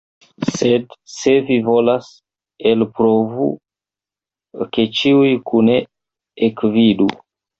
Sed 0.51 0.93
se 1.15 1.33
vi 1.49 1.57
volas, 1.67 2.07
elprovu, 2.71 3.49
ke 4.77 4.85
ĉiuj 5.01 5.29
kune 5.51 5.79
ekvidu. 6.49 7.11